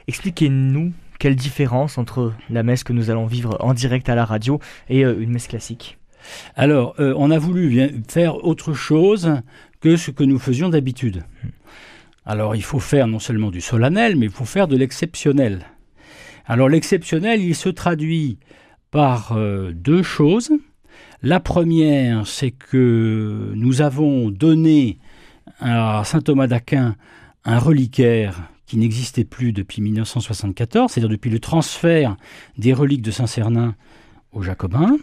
[0.06, 4.58] Expliquez-nous quelle différence entre la messe que nous allons vivre en direct à la radio
[4.88, 5.99] et euh, une messe classique.
[6.56, 9.32] Alors, euh, on a voulu faire autre chose
[9.80, 11.24] que ce que nous faisions d'habitude.
[12.26, 15.66] Alors, il faut faire non seulement du solennel, mais il faut faire de l'exceptionnel.
[16.46, 18.38] Alors, l'exceptionnel, il se traduit
[18.90, 20.50] par euh, deux choses.
[21.22, 24.98] La première, c'est que nous avons donné
[25.60, 26.96] à saint Thomas d'Aquin
[27.44, 32.16] un reliquaire qui n'existait plus depuis 1974, c'est-à-dire depuis le transfert
[32.56, 33.74] des reliques de Saint-Cernin
[34.32, 34.96] aux Jacobins.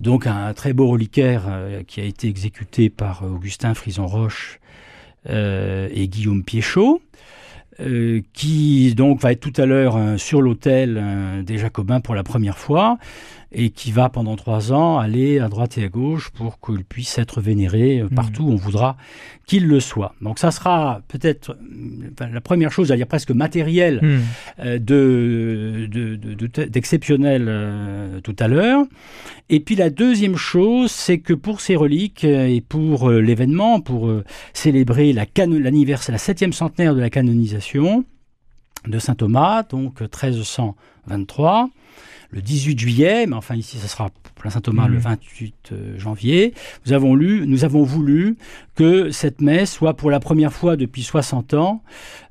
[0.00, 4.60] Donc un très beau reliquaire euh, qui a été exécuté par Augustin Frison-Roche
[5.28, 7.00] euh, et Guillaume Piéchaud,
[7.80, 12.14] euh, qui donc va être tout à l'heure euh, sur l'autel euh, des Jacobins pour
[12.14, 12.98] la première fois
[13.56, 17.18] et qui va pendant trois ans aller à droite et à gauche pour qu'il puisse
[17.18, 18.10] être vénéré euh, Mhm.
[18.10, 18.96] partout où on voudra
[19.46, 20.14] qu'il le soit.
[20.22, 21.50] Donc ça sera peut-être
[22.20, 24.20] euh, la première chose, à dire presque matérielle, Hmm.
[24.64, 28.84] euh, de, de- de- de- d'exceptionnel euh, tout à l'heure.
[29.50, 34.08] Et puis la deuxième chose, c'est que pour ces reliques et pour euh, l'événement, pour
[34.08, 38.04] euh, célébrer la l'anniversaire, la septième centenaire de la canonisation
[38.86, 41.68] de saint Thomas, donc euh, 1323,
[42.34, 45.00] le 18 juillet, mais enfin ici ça sera pour la saint Thomas le Mhm.
[45.02, 46.52] 28 euh, janvier,
[46.84, 48.36] nous avons, lu, nous avons voulu
[48.74, 51.82] que cette messe soit pour la première fois depuis 60 ans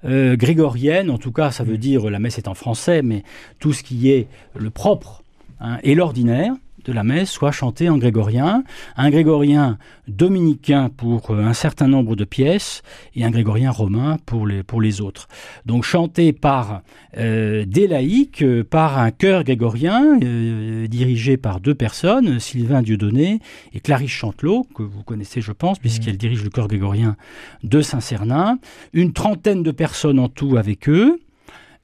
[0.04, 1.78] euh, grégorienne, en tout cas ça veut Mhm.
[1.80, 3.24] dire, la messe est en français, mais
[3.60, 5.24] tout ce qui est le propre
[5.62, 8.63] hein, et l'ordinaire de la messe soit chanté en grégorien,
[8.98, 12.82] un grégorien dominicain pour euh, un certain nombre de pièces
[13.15, 15.28] et un grégorien romain pour les, pour les autres.
[15.65, 16.82] Donc chanté par
[17.17, 23.39] euh, des laïcs, euh, par un chœur grégorien euh, dirigé par deux personnes, Sylvain Dieudonné
[23.74, 27.15] et Clarisse Chantelot, que vous connaissez je pense, puisqu'elle dirige le chœur grégorien
[27.63, 28.60] de Saint-Cernin,
[28.93, 31.19] une trentaine de personnes en tout avec eux,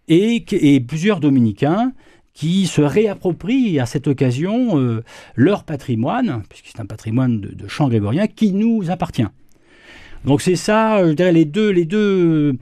[0.08, 1.94] et, et plusieurs dominicains
[2.34, 5.04] qui se réapproprient à cette occasion euh,
[5.36, 9.26] leur patrimoine, puisque c'est un patrimoine de, de chant grégorien qui nous appartient.
[10.26, 12.56] Donc c'est ça, je dirais, les deux, les deux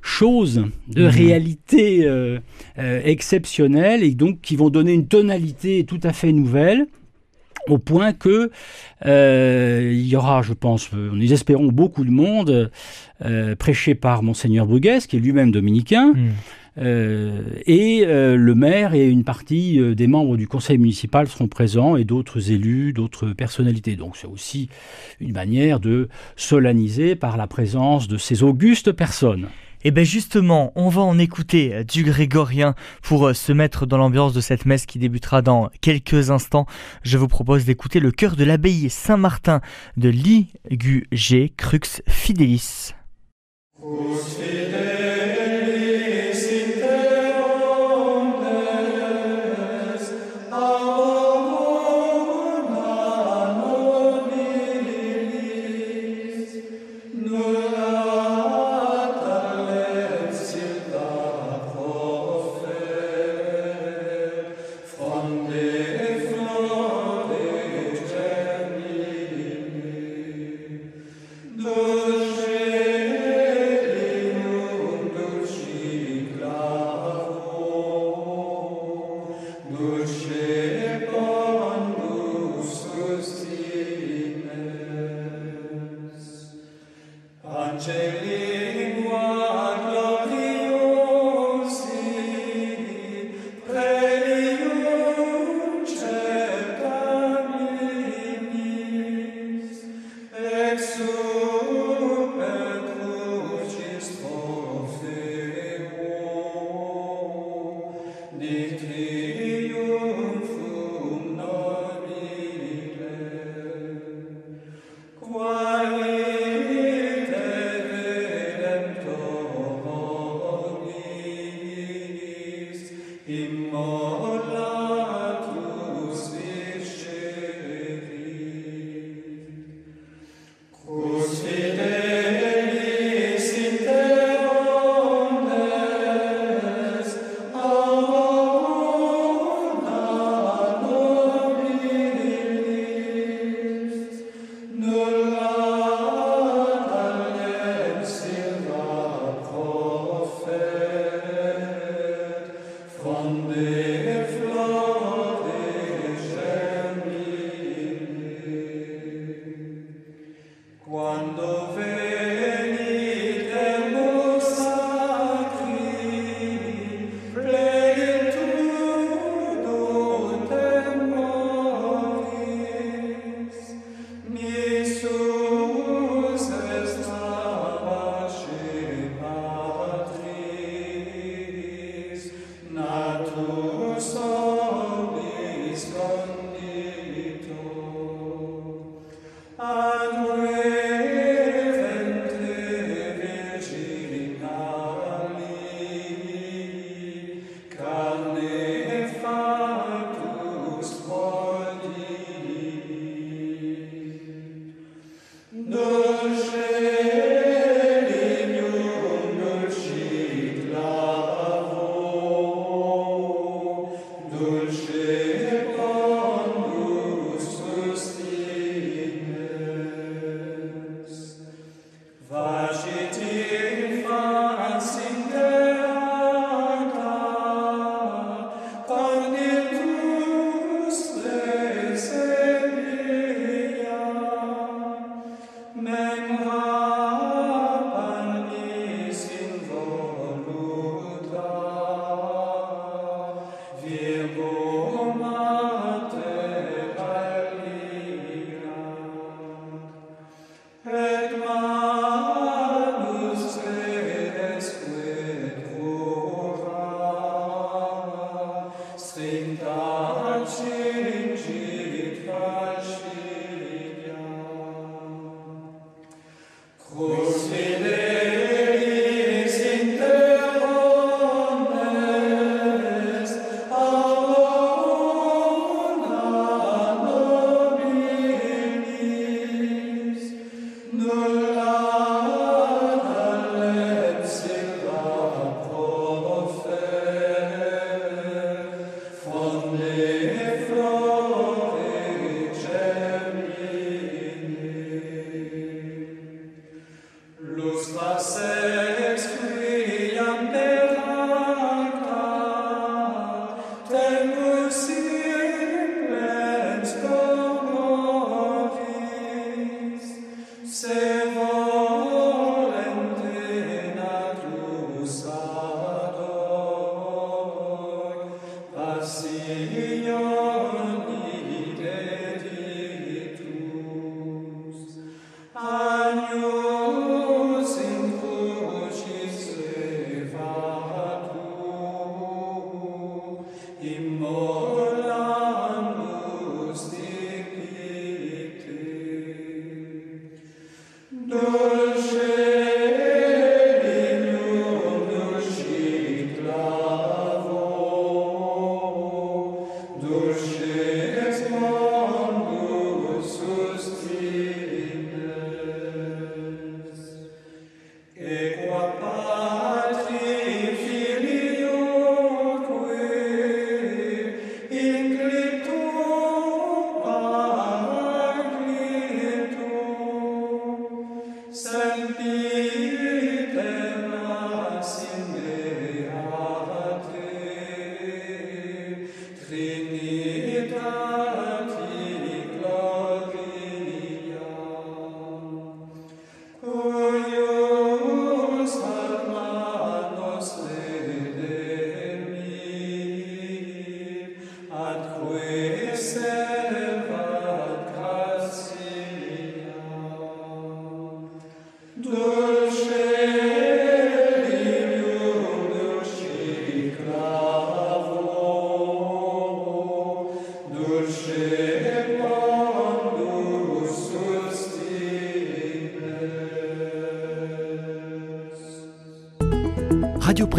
[0.00, 1.08] choses de Mhm.
[1.08, 2.38] réalité euh,
[2.78, 6.86] euh, exceptionnelle et donc qui vont donner une tonalité tout à fait nouvelle
[7.68, 8.50] au point que
[9.06, 12.70] euh, il y aura, je pense, euh, nous espérons beaucoup de monde
[13.24, 16.30] euh, prêché par monseigneur Bruguès, qui est lui-même dominicain, Hmm.
[16.76, 22.50] Et le maire et une partie des membres du conseil municipal seront présents et d'autres
[22.50, 23.96] élus, d'autres personnalités.
[23.96, 24.68] Donc c'est aussi
[25.20, 29.48] une manière de solenniser par la présence de ces augustes personnes.
[29.84, 33.84] Et eh bien justement, on va en écouter euh, du grégorien pour euh, se mettre
[33.84, 36.66] dans l'ambiance de cette messe qui débutera dans quelques instants.
[37.02, 39.60] Je vous propose d'écouter le chœur de l'abbaye Saint-Martin
[39.96, 42.92] de Ligugé Crux Fidelis.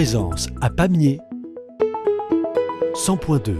[0.03, 1.21] Présence à Pamiers
[2.93, 3.55] 100.2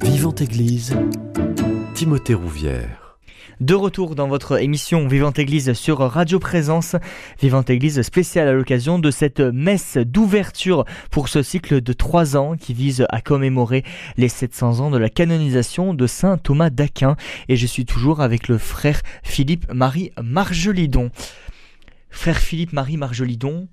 [0.00, 0.96] Vivante Église,
[1.94, 3.01] Timothée Rouvière.
[3.62, 6.96] De retour dans votre émission Vivante Église sur Radio Présence,
[7.40, 12.56] Vivante Église spéciale à l'occasion de cette messe d'ouverture pour ce cycle de trois ans
[12.56, 13.84] qui vise à commémorer
[14.16, 17.14] les 700 ans de la canonisation de Saint Thomas d'Aquin.
[17.48, 21.12] Et je suis toujours avec le frère Philippe-Marie Margelidon.
[22.10, 23.68] Frère Philippe-Marie Margelidon,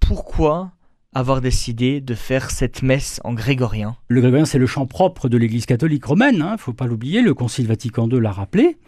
[0.00, 0.72] pourquoi
[1.12, 3.96] avoir décidé de faire cette messe en grégorien?
[4.08, 6.86] Le grégorien, c'est le chant propre de l'Église catholique romaine, il hein, ne faut pas
[6.86, 8.78] l'oublier, le Concile Vatican II l'a rappelé.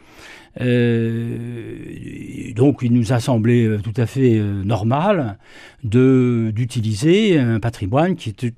[0.60, 5.38] Euh, donc il nous a semblé euh, tout à fait euh, normal
[5.84, 8.54] d'utiliser un patrimoine qui est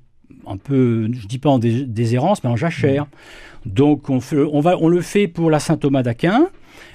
[0.47, 3.05] un peu, je ne dis pas en déshérence, mais en jachère.
[3.65, 4.19] Donc on,
[4.51, 6.47] on, va, on le fait pour la Saint Thomas d'Aquin,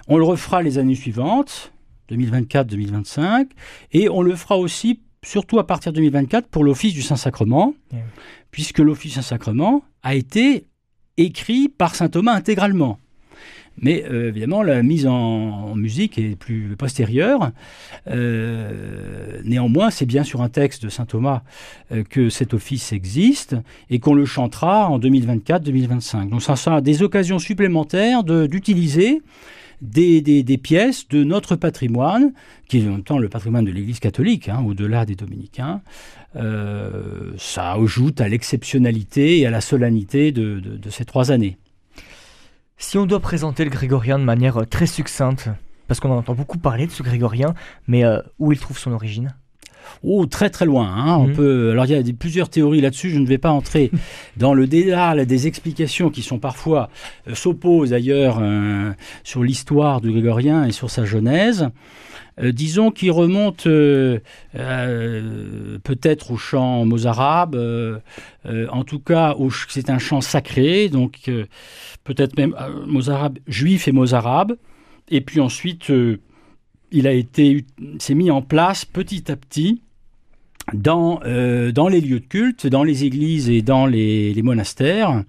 [0.09, 1.72] on le refera les années suivantes,
[2.11, 3.47] 2024-2025,
[3.92, 7.74] et on le fera aussi surtout à partir de 2024 pour l'Office du Saint-Sacrement,
[8.51, 10.66] puisque l'Office du Saint-Sacrement a été
[11.16, 12.99] écrit par Saint Thomas intégralement.
[13.80, 17.50] Mais euh, évidemment, la mise en, musique est plus postérieure.
[18.08, 21.42] Euh, néanmoins, c'est bien sur un texte de saint Thomas
[21.92, 23.56] euh, que cet office existe
[23.90, 26.30] et qu'on le chantera en 2024-2025.
[26.30, 29.20] Donc ça sera des occasions supplémentaires d'utiliser
[29.82, 32.32] des, pièces de notre patrimoine,
[32.68, 35.82] qui est en même temps le patrimoine de l'Église catholique, hein, au-delà des dominicains.
[36.34, 41.58] Ça ajoute à l'exceptionnalité et à la solennité de, ces trois années.
[42.78, 45.48] Si on doit présenter le grégorien de manière très succincte,
[45.88, 47.54] parce qu'on en entend beaucoup parler de ce grégorien,
[47.86, 49.34] mais euh, où il trouve son origine?
[50.03, 50.89] Oh, très très loin.
[50.89, 51.16] Hein.
[51.16, 51.34] On mhm.
[51.34, 51.70] peut.
[51.70, 53.11] Alors il y a plusieurs théories là-dessus.
[53.11, 53.91] Je ne vais pas entrer
[54.37, 56.91] dans le dédale des explications qui sont parfois
[57.28, 58.93] euh, s'opposent d'ailleurs euh,
[59.24, 61.68] sur l'histoire du Grégorien et sur sa genèse.
[62.39, 63.64] Euh, disons qu'il remonte
[65.84, 67.57] peut-être au chant mozarabe,
[68.47, 69.34] en tout cas
[69.68, 71.30] c'est un chant sacré, donc
[72.05, 72.55] peut-être même
[72.87, 74.57] mozarabe juif et mozarabe.
[75.09, 75.91] Et puis ensuite,
[76.97, 77.66] il a été,
[77.99, 79.82] s'est mis en place petit à petit
[80.72, 85.22] dans, euh, dans les lieux de culte, dans les églises et dans les, monastères,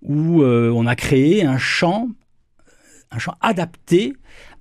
[0.00, 2.08] où euh, on a créé un chant,
[3.10, 4.14] un chant adapté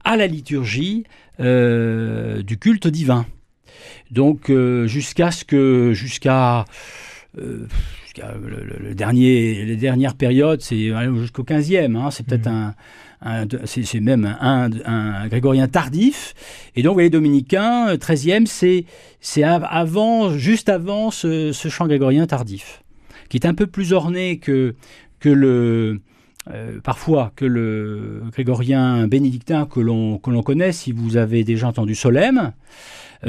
[0.03, 1.05] à la liturgie
[1.39, 3.25] euh, du culte divin.
[4.11, 4.51] Donc
[4.85, 6.65] jusqu'à ce que jusqu'à
[7.37, 12.53] le, dernier, les dernières périodes, c'est jusqu'au 15e, hein, c'est peut-être mmh.
[12.53, 12.75] un
[13.65, 16.33] c'est même un, grégorien tardif.
[16.75, 18.45] Et donc, les dominicains, 13e,
[19.19, 22.83] c'est avant, juste avant ce, chant grégorien tardif,
[23.29, 24.75] qui est un peu plus orné que,
[25.23, 26.01] le,
[26.51, 32.53] euh, parfois que le grégorien bénédictin que l'on connaît, si vous avez déjà entendu Solem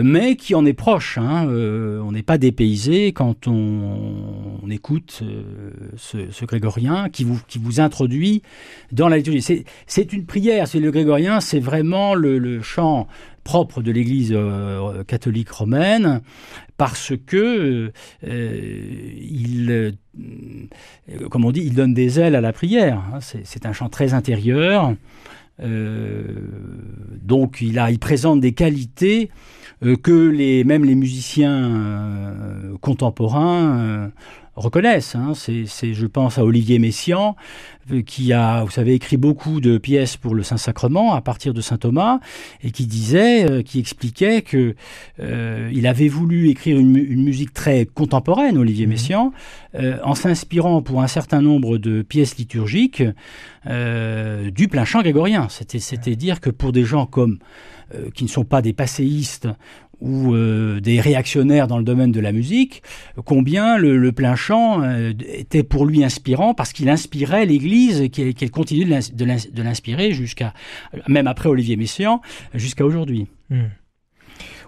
[0.03, 1.19] mais qui en est proche.
[1.19, 1.47] Hein.
[1.49, 7.81] Euh, on n'est pas dépaysé quand on, écoute euh, ce, grégorien qui vous, qui vous
[7.81, 8.43] introduit
[8.93, 9.65] dans la liturgie.
[9.87, 13.07] C'est une prière, c'est le grégorien, c'est vraiment le, chant
[13.45, 16.21] propre de l'Église euh, catholique romaine,
[16.77, 17.93] parce que
[18.27, 19.95] il,
[21.31, 23.03] comme on dit, il donne des ailes à la prière.
[23.15, 23.21] Hein.
[23.21, 24.95] C'est un chant très intérieur.
[25.59, 29.31] Donc il, a, il présente des qualités
[29.85, 34.09] euh, que les, même les musiciens euh, contemporains euh,
[34.57, 35.15] reconnaissent.
[35.15, 35.33] Hein.
[35.35, 37.37] C'est, je pense à Olivier Messiaen,
[38.05, 41.77] qui a, vous savez, écrit beaucoup de pièces pour le Saint-Sacrement à partir de Saint
[41.77, 42.19] Thomas,
[42.63, 44.75] et qui disait, qui expliquait que
[45.19, 48.91] il avait voulu écrire une, musique très contemporaine, Olivier mmh.
[48.91, 49.33] Messiaen,
[50.03, 53.05] en s'inspirant pour un certain nombre de pièces liturgiques
[53.65, 55.49] du plein chant grégorien.
[55.49, 57.39] C'était, c'était dire que pour des gens comme
[57.95, 59.49] euh, qui ne sont pas des passéistes
[60.01, 62.83] ou euh, des réactionnaires dans le domaine de la musique,
[63.25, 68.51] combien le, plein chant euh, était pour lui inspirant parce qu'il inspirait l'Église et qu'elle
[68.51, 70.53] continue de l'inspirer jusqu'à,
[71.09, 72.21] même après Olivier Messiaen,
[72.55, 73.27] jusqu'à aujourd'hui.
[73.51, 73.69] Hmm.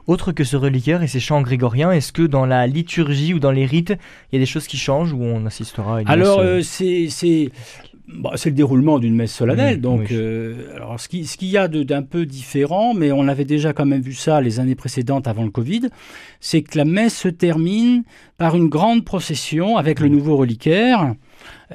[0.06, 3.50] Autre que ce reliquaire et ces chants grégoriens, est-ce que dans la liturgie ou dans
[3.50, 3.92] les rites,
[4.32, 7.50] il y a des choses qui changent ou on assistera à une Alors, c'est
[8.08, 9.80] bah, c'est le déroulement d'une messe solennelle.
[9.82, 13.74] donc, euh, alors ce qu'il ce y a d'un peu différent, mais on avait déjà
[13.74, 15.82] quand même vu ça les années précédentes avant le Covid,
[16.40, 18.04] c'est que la messe se termine
[18.38, 21.14] par une grande procession avec le nouveau reliquaire.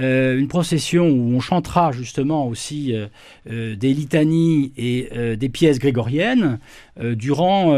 [0.02, 6.60] Euh, une procession où on chantera justement aussi euh, des litanies et des pièces grégoriennes
[7.00, 7.74] durant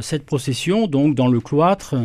[0.00, 1.96] cette procession, donc dans le cloître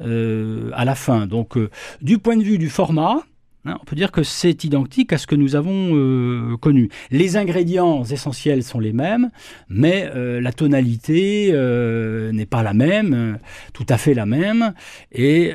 [0.00, 1.26] à la fin.
[1.26, 1.56] Donc,
[2.02, 3.22] du point de vue du format,
[3.68, 6.88] on peut dire que c'est identique à ce que nous avons euh, connu.
[7.10, 9.30] Les ingrédients essentiels sont les mêmes,
[9.68, 13.38] mais euh, la tonalité euh, n'est pas la même,
[13.72, 14.72] tout à fait la même,
[15.12, 15.54] et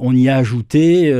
[0.00, 1.12] on y a ajouté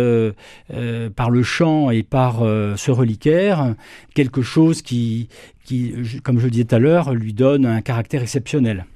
[1.17, 3.75] par le chant et par ce reliquaire
[4.15, 5.29] quelque chose qui,
[5.65, 8.87] qui, comme je le disais tout à l'heure, lui donne un caractère exceptionnel.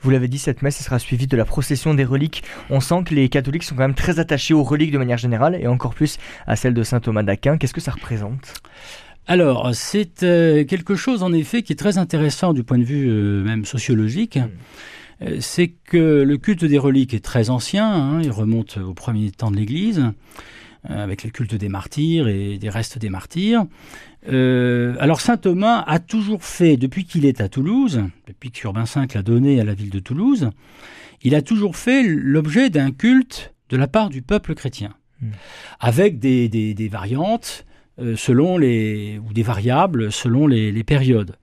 [0.00, 2.44] Vous l'avez dit, cette messe sera suivie de la procession des reliques.
[2.70, 5.58] On sent que les catholiques sont quand même très attachés aux reliques de manière générale
[5.60, 7.58] et encore plus à celle de saint Thomas d'Aquin.
[7.58, 8.54] Qu'est-ce que ça représente?
[9.26, 13.08] Alors, c'est euh, quelque chose en effet qui est très intéressant du point de vue
[13.10, 14.38] euh, même sociologique.
[14.38, 14.48] Hmm.
[15.22, 18.22] Euh, c'est que le culte des reliques est très ancien, hein.
[18.22, 20.04] il remonte au premier temps de l'Église,
[20.84, 23.64] avec le culte des martyrs et des restes des martyrs.
[24.28, 28.84] Euh, alors saint Thomas a toujours fait, depuis qu'il est à Toulouse, depuis que Urbain
[28.84, 30.50] V l'a donné à la ville de Toulouse,
[31.22, 35.30] il a toujours fait l'objet d'un culte de la part du peuple chrétien, hmm.
[35.80, 37.64] avec des, variantes
[38.00, 41.36] euh, selon les ou des variables selon les, périodes.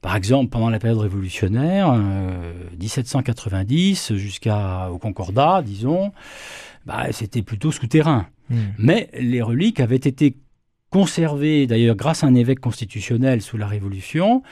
[0.00, 1.94] Par exemple, pendant la période révolutionnaire,
[2.78, 6.12] 1790 euh, jusqu'au Concordat, disons,
[6.84, 8.26] bah, c'était plutôt souterrain.
[8.50, 8.56] Hmm.
[8.78, 10.36] Mais les reliques avaient été
[10.90, 14.42] conservé d'ailleurs grâce à un évêque constitutionnel sous la Révolution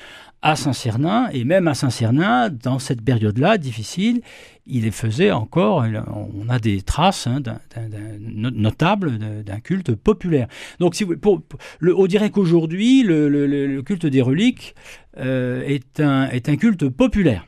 [0.42, 4.22] à Saint-Cernin, et même à Saint-Cernin, dans cette période-là difficile,
[4.66, 5.84] il les faisait encore,
[6.34, 7.40] on a des traces hein,
[8.18, 10.48] notables d'un culte populaire.
[10.80, 14.74] Donc si on dirait qu'aujourd'hui, le, culte des reliques
[15.18, 17.46] euh, est, un, est un culte populaire.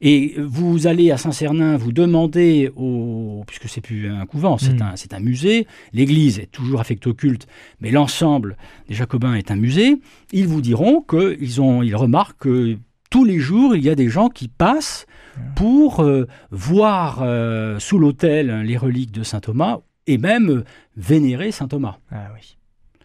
[0.00, 4.82] Et vous allez à Saint-Cernin, vous demandez, au, puisque c'est plus un couvent, c'est hmm.
[4.82, 7.46] un, un, musée, l'église est toujours affectée au culte,
[7.80, 8.56] mais l'ensemble
[8.88, 10.00] des Jacobins est un musée,
[10.32, 12.78] ils vous diront qu'ils ont, ils remarquent que
[13.10, 15.54] tous les jours, il y a des gens qui passent hmm.
[15.56, 20.64] pour euh, voir euh, sous l'autel les reliques de saint Thomas et même
[20.96, 21.98] vénérer saint Thomas.
[22.10, 22.56] Ah oui.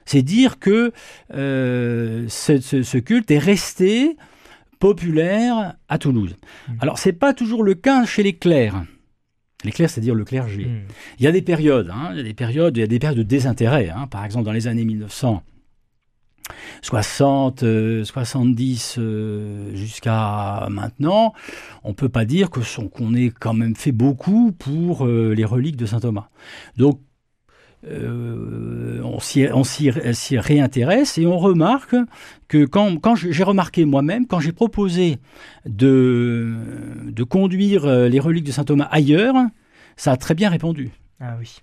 [0.06, 0.92] C'est dire que
[1.34, 4.18] euh, ce, ce, culte est resté
[4.86, 6.36] populaire à Toulouse.
[6.68, 6.74] Hmm.
[6.80, 8.84] Alors, c'est pas toujours le cas chez les clercs.
[9.64, 10.66] Les clercs, c'est-à-dire le clergé.
[10.66, 10.84] Hmm.
[11.18, 12.10] Il y a des périodes, hein.
[12.12, 13.90] il y a des périodes, il y a des périodes de désintérêt.
[13.90, 14.06] Hein.
[14.06, 15.42] Par exemple, dans les années 1900,
[16.84, 17.66] 60,
[18.04, 19.00] 70
[19.74, 21.34] jusqu'à maintenant,
[21.84, 25.88] on peut pas dire qu'on ait quand même fait beaucoup pour euh, les reliques de
[25.88, 26.30] saint Thomas.
[26.78, 27.02] Donc
[27.88, 29.20] euh, on
[29.64, 31.96] s'y réintéresse et on remarque
[32.48, 35.18] que quand, quand j'ai remarqué moi-même, quand j'ai proposé
[35.66, 36.54] de,
[37.06, 39.36] de conduire euh, les reliques de saint Thomas ailleurs,
[39.98, 40.92] ça a très bien répondu.
[41.20, 41.58] Ah oui.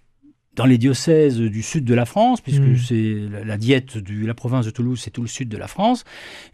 [0.54, 2.76] Dans les diocèses du sud de la France, puisque hmm.
[2.76, 6.04] c'est la diète de la province de Toulouse, c'est tout le sud de la France,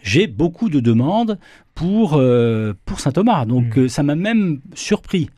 [0.03, 1.39] j'ai beaucoup de demandes
[1.75, 3.45] pour, euh, pour saint Thomas.
[3.45, 3.89] Donc hmm.
[3.89, 5.31] ça m'a même surpris.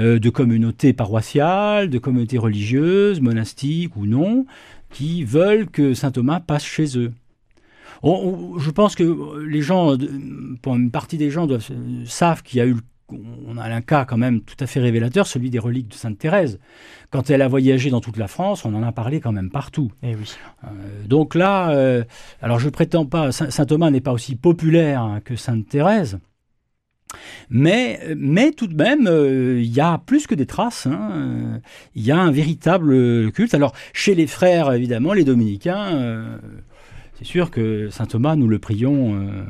[0.00, 4.46] Euh, de communautés paroissiales, de communautés religieuses, monastiques ou non,
[4.90, 7.12] qui veulent que saint Thomas passe chez eux.
[8.02, 9.96] je pense que les gens,
[10.62, 11.68] pour une partie des gens, doivent,
[12.06, 12.76] savent qu'il y a eu
[13.46, 16.16] on a un cas quand même tout à fait révélateur, celui des reliques de Sainte
[16.16, 16.60] Thérèse.
[17.10, 19.90] Quand elle a voyagé dans toute la France, on en a parlé quand même partout.
[20.04, 20.32] Eh oui.
[20.62, 20.68] Euh,
[21.06, 22.04] donc là, euh,
[22.40, 26.20] alors je prétends pas, Saint Thomas n'est pas aussi populaire que Sainte Thérèse,
[27.48, 30.86] mais, mais tout de même, euh, il y a plus que des traces.
[30.86, 31.60] Hein.
[31.94, 33.54] Il y a un véritable culte.
[33.54, 36.38] Alors, chez les frères, évidemment, les dominicains, euh,
[37.18, 39.44] c'est sûr que saint Thomas, nous le prions euh,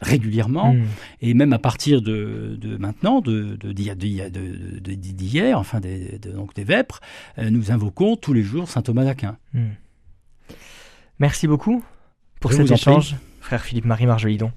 [0.00, 0.74] régulièrement.
[0.74, 0.84] Hmm.
[1.20, 7.00] Et même à partir de, maintenant, de, d'hier, enfin des, donc des vêpres,
[7.38, 9.36] nous invoquons tous les jours saint Thomas d'Aquin.
[9.52, 9.70] Hmm.
[11.18, 11.84] Merci beaucoup
[12.40, 14.50] pour cet échange, frère Philippe Marie Marjolidon.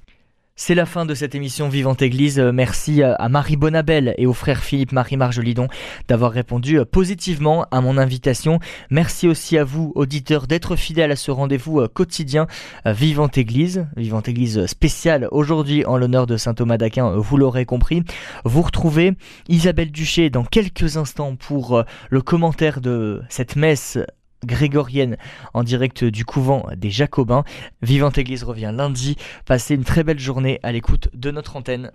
[0.60, 2.40] C'est la fin de cette émission Vivante Église.
[2.40, 5.68] Euh, merci euh, à Marie Bonabel et au frère Philippe Marie Marjolidon
[6.08, 8.58] d'avoir répondu euh, positivement à mon invitation.
[8.90, 12.48] Merci aussi à vous, auditeurs, d'être fidèles à ce rendez-vous quotidien
[12.88, 13.86] Vivante Église.
[13.98, 18.02] Vivante Église spéciale aujourd'hui en l'honneur de Saint Thomas d'Aquin, vous l'aurez compris.
[18.44, 19.14] Vous retrouvez
[19.50, 24.00] Isabelle Duché dans quelques instants pour le commentaire de cette messe
[24.46, 25.18] grégorienne
[25.54, 27.44] en direct du couvent des Jacobins.
[27.82, 29.16] Vivante Église revient lundi.
[29.46, 31.92] Passez une très belle journée à l'écoute de notre antenne.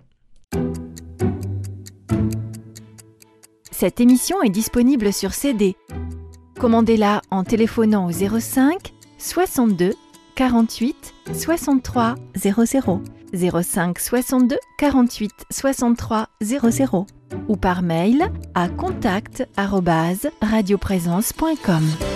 [3.71, 5.75] Cette émission est disponible sur CD.
[6.59, 9.93] Commandez-la en téléphonant au 05 62
[10.35, 13.01] 48 63 00
[13.33, 17.07] 05 62 48 63 00
[17.47, 22.12] ou par mail à contact radioprésence.com.